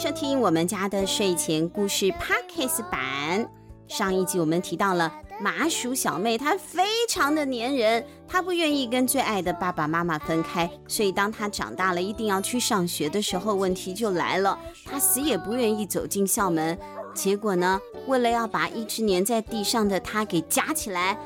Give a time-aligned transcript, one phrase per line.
[0.00, 3.50] 收听我们家的睡前故事 Podcast 版。
[3.88, 16.78] 上一集我们提到了麻薯小妹，她非常的粘人，她不愿意跟最爱的爸爸妈妈分开，所以当她长大了一定要去上学的时候，问题就来了，她死也不愿意走进校门。
[17.12, 21.18] 结果呢，为了要把一直粘在地上的她给夹起来，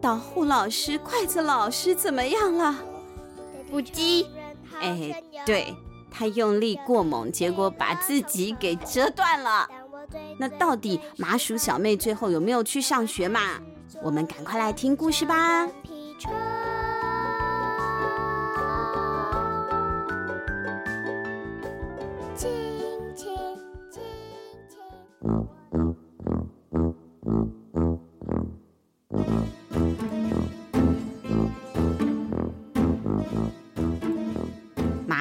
[0.00, 2.76] 导护老师、筷子老师怎么样了？
[3.68, 4.24] 不羁。
[4.80, 5.74] 哎，对。
[6.10, 9.68] 他用力过猛，结果把自己给折断了。
[10.38, 13.40] 那到底麻薯小妹最后有没有去上学嘛？
[14.02, 15.68] 我们赶快来听故事吧。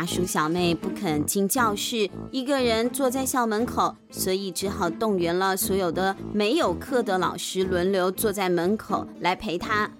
[0.09, 9.91] 鼠小妹不肯进教室，一个人坐在校门口，所以只好动员了所有的没有课的老师轮流坐在门口来陪她。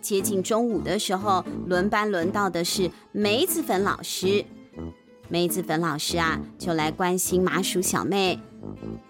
[0.00, 4.44] 接近中午的时候，轮班轮到的是梅子粉老师。
[5.28, 8.38] 梅子粉老师啊，就来关心麻薯小妹。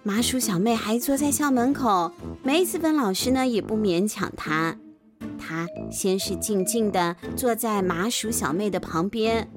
[0.03, 2.11] 麻薯小妹还坐在校门口，
[2.42, 4.78] 梅子粉老师呢也不勉强她。
[5.44, 9.48] 他先是静静地坐在麻薯小妹的旁边，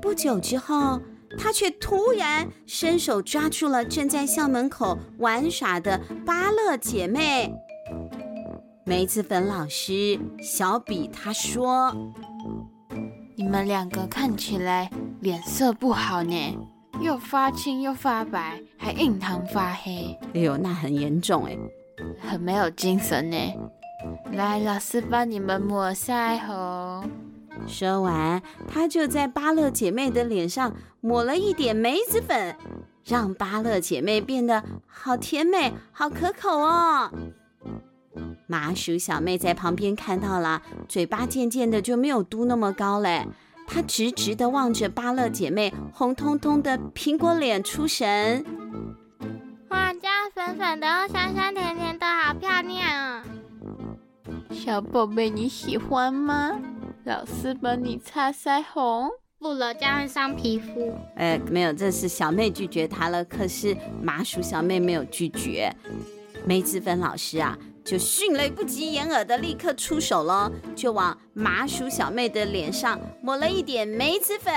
[0.00, 0.98] 不久之后，
[1.38, 7.52] 他却突然伸手抓住了正在校门口玩耍的芭乐姐妹
[8.86, 10.18] 梅子粉老师。
[10.40, 11.94] 小比他说
[13.36, 16.56] ：“你们两个看起来脸色不好呢，
[17.00, 20.18] 又发青又发白，还印堂发黑。
[20.34, 21.58] 哎呦，那很严重哎，
[22.18, 23.36] 很没有精神呢。”
[24.32, 27.10] 来，老师帮你们抹腮红。
[27.66, 32.54] 说完，他就在芭乐姐妹的脸上抹了一点梅子粉，
[33.04, 37.10] 让芭乐姐妹变得好甜美、好可口哦。
[38.46, 43.26] 麻薯小妹在旁边看到了，嘴巴渐渐的就没有嘟那么高嘞。
[43.66, 48.44] 她直直的望着芭乐姐妹红彤彤的苹果脸出神。
[49.70, 51.75] 哇，这样粉粉的，香香甜。
[54.66, 56.60] 小宝贝，你喜欢吗？
[57.04, 59.08] 老师帮你擦腮红。
[59.38, 60.92] 不了，这样会伤皮肤。
[61.14, 63.24] 哎，没有，这是小妹拒绝他了。
[63.24, 65.72] 可是麻薯小妹没有拒绝。
[66.44, 74.52] 梅子粉老师啊，就迅雷不及掩耳的立刻出手了，就往麻薯小妹的脸上抹了一点梅子粉。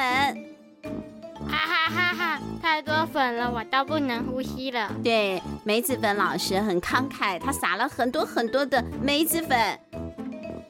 [1.48, 2.42] 哈哈哈哈！
[2.62, 4.92] 太多粉了，我都不能呼吸了。
[5.04, 9.80] 对，梅子粉老师很慷慨，他撒了很多很多的梅子粉。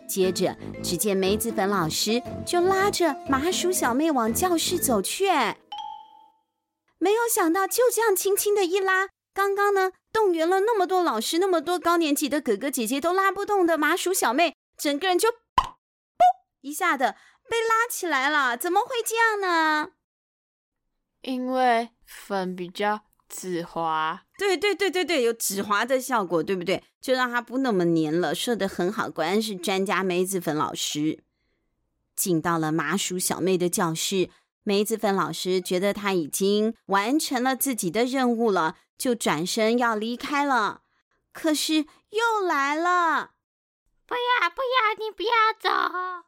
[0.10, 5.28] 接着，只见梅子粉老师就拉着麻薯小妹往教室走去。
[6.98, 15.36] 没有想到，就这样轻轻的一拉，刚刚呢动员了那么多老师、那么多高年级的哥哥姐姐都拉不动的麻薯小妹，整个人就噗
[16.62, 17.16] 一下的
[17.48, 18.58] 被拉起来了。
[18.58, 19.92] 怎么会这样呢？
[21.22, 26.84] 因为粉比较止滑，对对对对对，有止滑的效果，对不对？
[27.00, 28.34] 就让它不那么黏了。
[28.34, 31.24] 说的很好，果然是专家梅子粉老师。
[32.16, 34.30] 进到了麻薯小妹的教室，
[34.64, 40.82] 梅子粉老师觉得他已经完成了自己的任务了，就转身要离开了。
[41.32, 43.32] 可是又来了，
[44.06, 46.26] 不要不要，你不要走！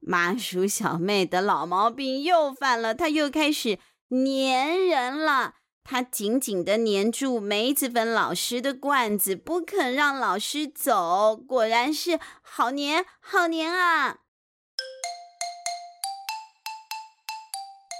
[0.00, 3.78] 麻薯小妹的老毛病又犯了，她又开始。
[4.10, 5.54] 粘人了，
[5.90, 11.36] 他紧紧的粘住梅子粉老师的罐子，不肯让老师走。
[11.36, 14.18] 果然是好粘，好粘啊！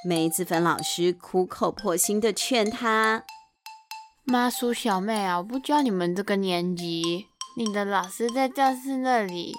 [0.07, 3.25] 梅子粉老师苦口婆心的劝他
[4.23, 7.27] ：“麻薯小妹啊，我不教你们这个年级，
[7.57, 9.53] 你的老师在教室那里，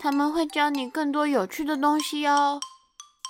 [0.00, 2.58] 他们会教你更多有趣的东西哦。”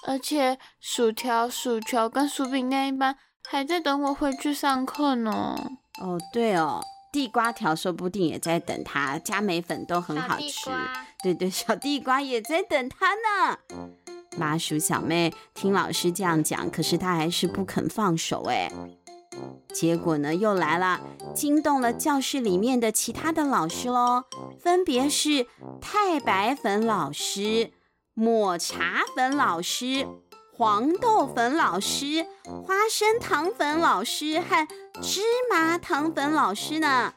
[0.09, 5.56] 而且薯条、薯球跟薯饼那一班还在等我回去上课呢。
[6.00, 6.81] 哦，对哦，
[7.12, 10.70] 地瓜条说不定也在等他，加梅粉都很好吃。
[11.22, 13.58] 对对，小地瓜也在等他呢。
[14.37, 18.70] 麻薯小妹听老师这样讲，可是她还是不肯放手哎。
[19.72, 21.00] 结果呢，又来了，
[21.34, 24.25] 惊动了教室里面的其他的老师喽，
[24.60, 25.46] 分别是
[25.81, 27.70] 太白粉老师。
[28.19, 30.06] 抹茶粉老师、
[30.58, 34.67] 黄豆粉老师、花生糖粉老师和
[35.03, 35.20] 芝
[35.50, 37.12] 麻糖粉老师呢？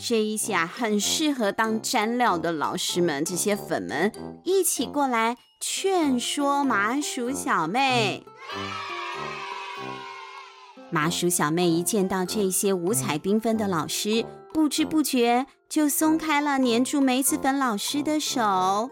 [0.00, 4.10] 这一下很适合当蘸料的老师们，这些粉们
[4.42, 8.24] 一起过来劝说麻薯小妹。
[10.90, 14.24] 麻薯小妹一见到这些五彩缤纷的老师，
[14.54, 18.40] 不知不觉就松开了黏住梅子粉老师的手。
[18.40, 18.90] 哇，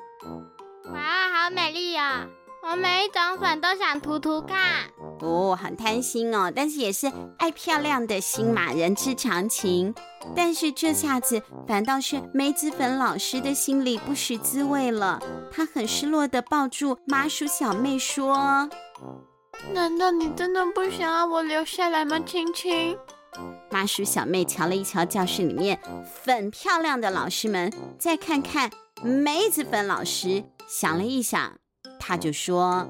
[1.32, 2.26] 好美丽呀！
[2.68, 4.58] 我每一种粉都想涂涂看。
[5.20, 9.94] 哦，很贪心哦，但是也是爱漂亮的心嘛，人之常情。
[10.34, 15.20] 但是这下子反倒是梅子粉老师的心里不识滋味了，
[15.52, 18.68] 他很失落的抱住麻薯小妹说。
[19.72, 22.98] 难道你真的不想让我留下来吗，青青？
[23.70, 25.78] 麻薯小妹瞧了一瞧教室里面
[26.24, 28.70] 粉漂亮的老师们，再看看
[29.04, 31.58] 梅子粉老师，想了一想，
[32.06, 32.86] 她就说：“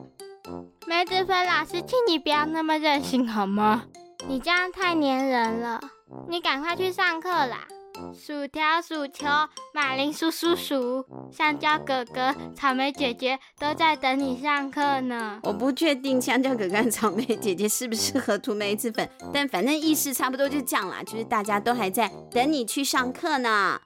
[0.87, 3.85] 梅子粉老师，请你不要那么任性好吗？
[4.29, 5.81] 你这样太粘人了，
[6.29, 7.67] 你赶快去上课啦。”
[8.13, 9.27] 薯条、薯球、
[9.73, 11.03] 马铃薯叔叔、
[11.33, 15.41] 香蕉哥哥、草莓姐姐都在等你上课呢。
[15.45, 23.81] 我不确定香蕉哥哥和草莓姐姐适不适合涂梅子粉，但反正意思差不多就这样啦，就是大家都还在等你去上课呢。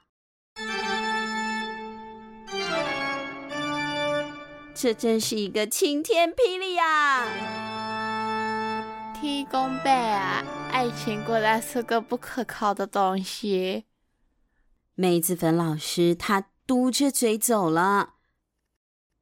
[4.83, 7.27] 这真是一个晴天霹雳呀！
[9.13, 13.83] 天公贝啊，爱情果然是个不可靠的东西。
[14.95, 18.15] 梅子粉老师，他嘟着嘴走了。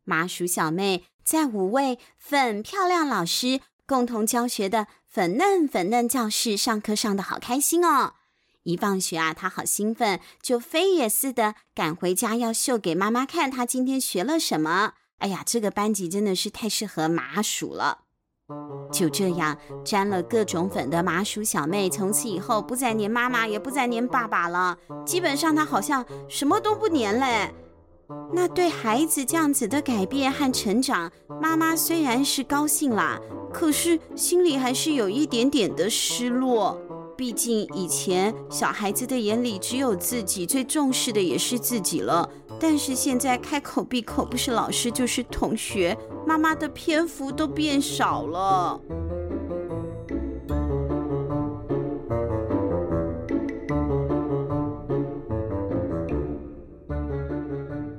[0.05, 8.13] 麻薯小妹在五位粉漂亮老师共同教学的粉嫩粉嫩教室上课上的好开心哦！
[8.63, 14.93] 一放学啊，她好兴奋，就飞也似的赶回家要秀给妈妈看，她今天学了什么。
[15.19, 17.99] 哎呀，这个班级真的是太适合麻薯了。
[18.91, 19.55] 就这样，
[19.85, 24.75] 沾了各种粉的麻薯小妹，从此以后不再黏妈妈，也不再黏爸爸了。
[25.05, 27.53] 基本上，她好像什么都不黏嘞。
[28.33, 33.19] 那对孩子这样子的改变和成长，妈妈虽然是高兴啦，
[33.53, 36.79] 可是心里还是有一点点的失落。
[37.19, 42.29] 毕竟以前小孩子的眼里只有自己，最重视的也是自己了。
[42.57, 48.79] 但是现在开口闭口不是老师就是同学，妈妈的篇幅都变少了。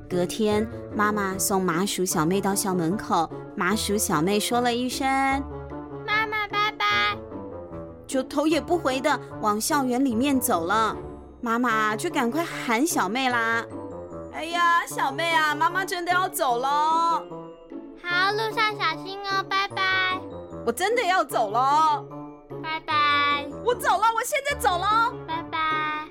[0.09, 5.07] 隔天，妈妈送麻薯小妹到校门口，麻薯小妹说了一声。
[8.11, 10.97] 就头也不回的往校园里面走了，
[11.41, 13.65] 妈妈就赶快喊小妹啦！
[14.33, 16.69] 哎呀，小妹啊，妈妈真的要走了。
[18.03, 20.21] 好，路上小心哦，拜拜。
[20.67, 22.05] 我真的要走了，
[22.61, 23.47] 拜拜。
[23.65, 26.09] 我走了，我现在走了，拜拜。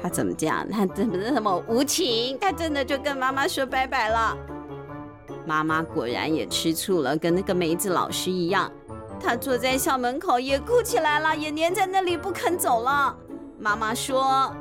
[0.00, 0.66] 他怎么这样？
[0.70, 2.38] 他怎么那么无情？
[2.40, 4.34] 他真的就跟妈妈说拜拜了。
[5.44, 8.72] 妈妈果然也吃醋了，跟那个梅子老师一样。
[9.18, 13.16] 他坐在校门口也哭起来了，也黏在那里不肯走了。
[13.58, 14.54] 妈妈说：“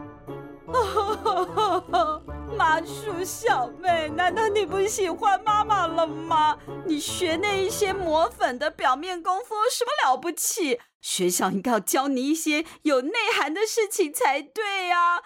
[2.58, 6.58] 麻薯小妹，难道你不喜欢妈妈了吗？
[6.86, 10.82] 你学那一些抹粉的表面功夫有什么了不起？
[11.00, 15.22] 学校应该要教你一些有内涵的事情才对呀！”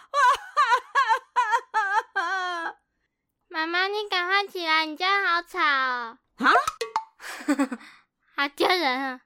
[3.48, 6.18] 妈妈，你赶快起来，你这样好吵哦。
[6.38, 6.52] 啊？
[8.36, 9.22] 好丢人啊！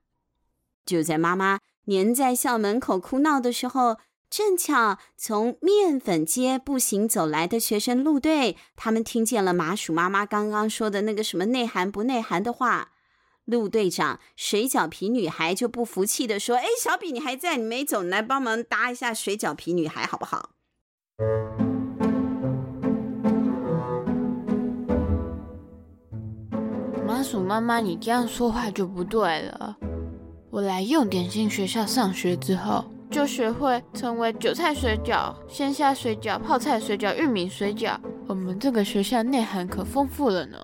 [0.85, 3.97] 就在妈妈黏在校门口哭闹的时候，
[4.29, 12.91] 正巧从面粉街步行走来的学生路队，他们听见了麻薯妈妈刚刚说的那个什么内涵不内涵的话。
[13.45, 20.49] 陆队长水饺皮女孩就不服气的说：“哎，小比你还在，你没走，你来帮忙搭一下水饺皮女孩好不好？”
[27.05, 29.77] 麻薯妈妈，你这样说话就不对了。
[30.55, 37.97] 我来用点心学校上学之后，就学会成为韭菜水饺、鲜虾水饺、泡菜水饺、玉米水饺。
[38.25, 40.57] 我们这个学校内涵可丰富了呢。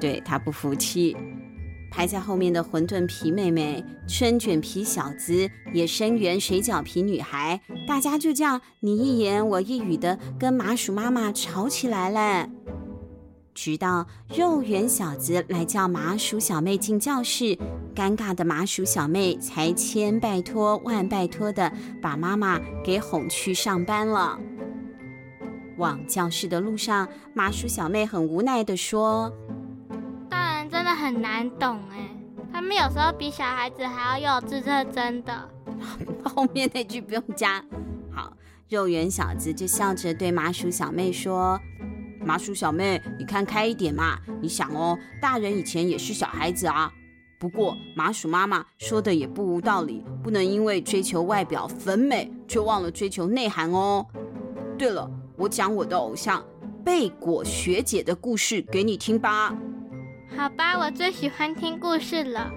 [0.00, 1.16] 对，他不服气，
[1.92, 12.48] 排在后面的馄饨皮妹妹、春卷皮小子、野生圆水饺皮女孩，大家就这样你一言我一语的跟麻薯妈妈吵起来了。
[13.54, 14.04] 直到
[14.36, 17.56] 肉圆小子来叫麻薯小妹进教室，
[17.94, 24.38] 尴尬的麻薯小妹才千拜托万拜托的把妈妈给哄去上班了。
[25.76, 29.32] 往教室的路上，麻薯小妹很无奈的说
[30.28, 32.08] ：“大人真的很难懂哎，
[32.52, 35.48] 他们有时候比小孩子还要幼稚，这是真的。
[36.24, 37.64] ”后面那句不用加。
[38.10, 38.32] 好，
[38.68, 41.60] 肉圆小子就笑着对麻薯小妹说。
[42.24, 44.18] 麻薯小妹，你看开一点嘛！
[44.40, 46.92] 你想哦，大人以前也是小孩子啊。
[47.38, 54.06] 不过麻薯妈妈说的也不无道理，不能因为追求外表粉美就忘了追求内涵哦。
[54.78, 56.42] 对了，我讲我的偶像
[56.84, 59.54] 贝果学姐的故事给你听吧。
[60.36, 62.50] 好吧，我最喜欢听故事了。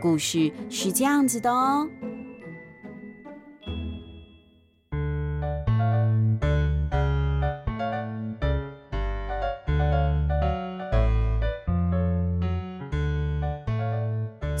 [0.00, 1.88] 故事是这样子的哦。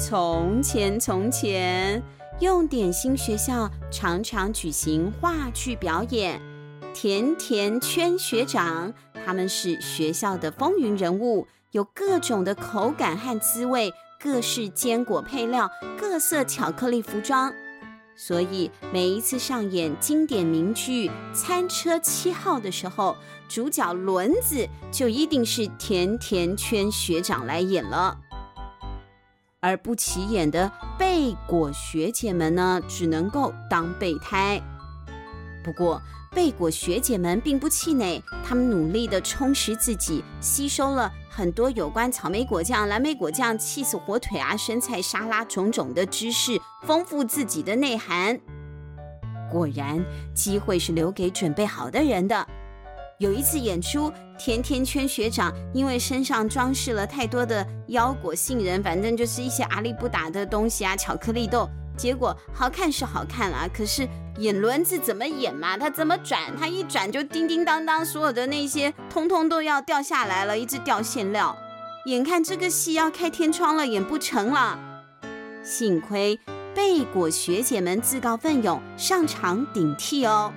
[0.00, 2.02] 从前，从前，
[2.40, 6.40] 用点心学校常常举行话剧表演。
[6.94, 8.94] 甜甜圈学长，
[9.26, 17.52] 他们是学校的风云人物，有各种的口感和滋味，各式坚果配料，各色巧克力服装。
[18.16, 23.14] 所以每一次上演经典名剧《餐车七号》的时候，
[23.50, 28.18] 主角轮子就一定是甜甜圈学长来演了。
[29.60, 34.60] 而不起眼的贝果学姐们呢，只能够当备胎。
[35.62, 36.00] 不过，
[36.30, 48.40] 贝果学姐们并不气馁，她们努力地充实自己，吸收了很多有关草莓果酱、蓝莓果酱、气死火腿啊、生菜沙拉种种的知识，丰富自己的内涵。
[49.52, 50.02] 果然，
[50.32, 52.46] 机会是留给准备好的人的。
[53.20, 61.68] 有一次演出，甜甜圈学长因为身上装饰了太多的腰果、杏仁，反正就是一些阿里不打的东西啊，巧克力豆。
[61.98, 64.08] 结果好看是好看啊，可是
[64.38, 65.76] 演轮子怎么演嘛？
[65.76, 66.40] 他怎么转？
[66.58, 71.54] 他一转就叮叮当当，所有的那些通通都要掉下来了，一直掉馅料。
[72.06, 74.78] 眼看这个戏要开天窗了，演不成了。
[75.62, 76.40] 幸亏
[76.74, 80.50] 贝果学姐们自告奋勇上场顶替哦。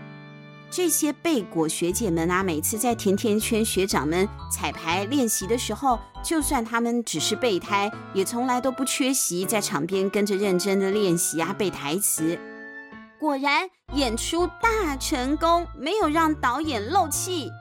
[0.76, 12.40] 这些贝果学姐们啊，每次在甜甜圈学长们彩排练习的时候，就算他们只是备胎，也从来都不缺席，在场边跟着认真的练习啊，背台词。
[13.20, 17.52] 果然演出大成功，没有让导演漏气。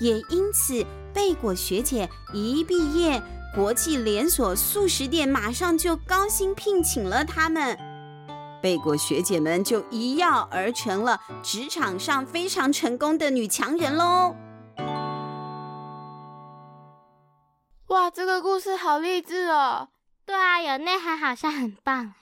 [0.00, 3.22] 也因此，贝果学姐一毕业，
[3.54, 7.78] 国际连锁速食店马上就高薪聘请了他们。
[8.68, 14.36] 贝果学姐们就一跃而成了职场上非常成功的女强人喽！
[17.86, 19.88] 哇，这个故事好励志哦！
[20.26, 22.12] 对啊，有内涵，好像很棒。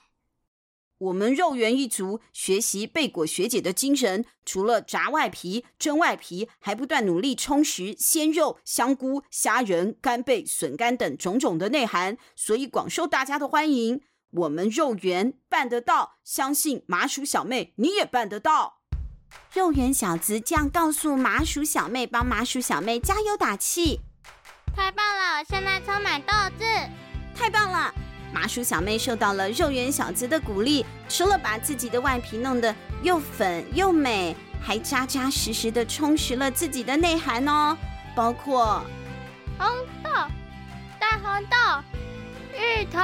[0.99, 14.01] 我们肉圆一族学习贝果学姐的精神，除了炸外皮、蒸外皮，还不断努力充实鲜肉、香菇、虾仁、干贝、笋干等种种的内涵，所以广受大家的欢迎。
[14.37, 18.77] 我们肉圆办得到，相信麻薯小妹你也办得到。
[19.53, 23.99] 肉圆小子这样告诉麻薯小妹，帮麻薯小妹加油打气。
[24.75, 26.65] 太棒了，现在充满斗志。
[27.35, 27.93] 太棒了，
[28.31, 37.75] 麻薯小妹受到了肉圆小子的鼓励，除了把自己的外皮弄得又粉又美，还扎扎实实的充实了自己的内涵哦，
[38.15, 38.83] 包括
[39.57, 39.67] 红
[40.03, 40.09] 豆、
[40.99, 41.57] 大红豆、
[42.53, 42.99] 芋头。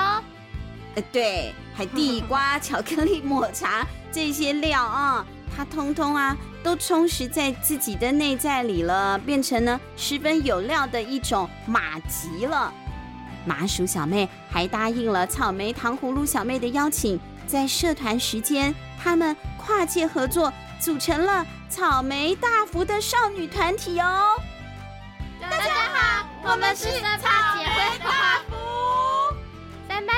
[0.96, 12.72] 呃，对，还地瓜、 巧克力、抹茶这些料啊，它通通啊都充实在自己的内在里了，变成呢十分有料的一种马吉了。
[13.46, 24.36] 麻薯小妹还答应了草莓糖葫芦小妹的邀请，在社团时间，他们跨界合作，组成了草莓大福的少女团体哦。
[25.42, 28.43] 大家好，我们是草莓大福。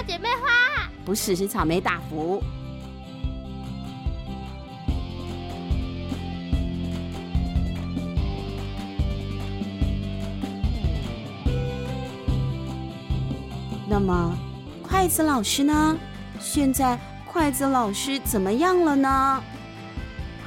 [0.08, 2.42] 姐妹花不是，是草莓大福。
[13.88, 14.36] 那么，
[14.84, 15.98] 筷子老师呢？
[16.40, 19.44] 现在筷子老师怎么样了呢？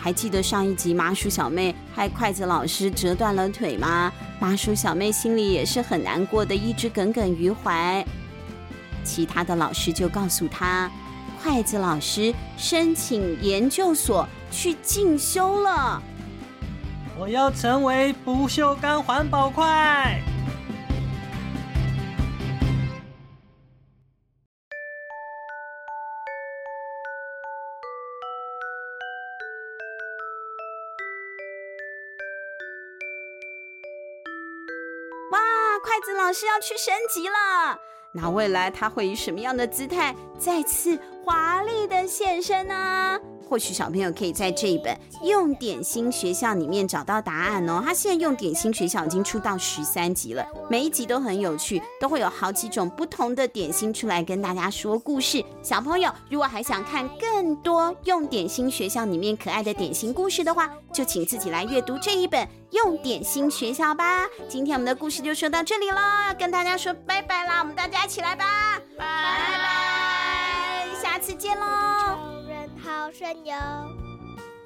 [0.01, 4.13] 还记得上一集麻薯小妹害筷子老师折断了腿吗？
[4.41, 8.05] 麻薯小妹心里也是很难过的，一直耿耿于怀。
[9.09, 10.91] 其他的老师就告诉他，
[11.43, 16.03] 筷子老师申请研究所去进修了。
[17.19, 20.21] 我要成为不锈钢环保筷。
[35.33, 35.39] 哇，
[35.83, 37.81] 筷子老师要去升级了。
[38.13, 41.58] 那未来他会以什么样的姿态再次华丽的
[42.09, 43.19] 现身呢？
[43.49, 44.95] 或许小朋友可以在这一本
[45.27, 47.83] 《用点心学校》里面找到答案哦。
[47.83, 55.43] 他现在《用点心学校》已经出到十三集了，每一集都很有趣，都会有好几种不同的点心出来跟大家说故事。
[55.63, 64.27] 小朋友如果还想看更多《用点心学校》里面可爱的点心故事的话，就请自己来阅读这一本《用点心学校》吧。
[64.47, 65.97] 今天我们的故事就说到这里喽，
[66.29, 67.61] 要跟大家说拜拜啦！
[67.61, 68.45] 我们大家一起来吧，
[68.99, 70.08] 拜拜，
[71.19, 71.67] 下次见喽。
[72.81, 73.53] 好神游，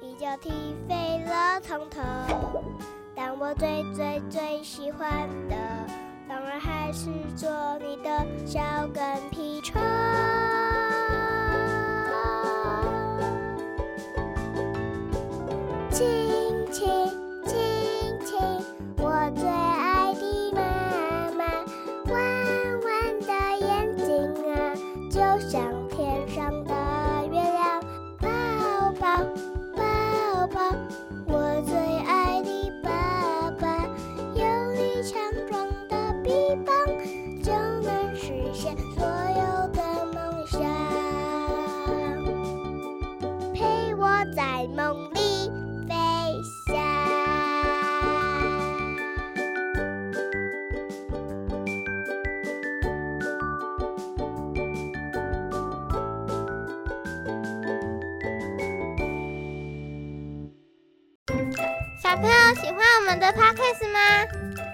[0.01, 0.51] 一脚踢
[0.87, 1.99] 飞了从头。
[3.15, 5.55] 但我最最最喜欢的，
[6.29, 8.61] 当然还是做你的小
[8.93, 9.81] 跟屁虫。